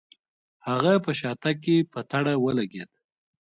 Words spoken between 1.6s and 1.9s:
کې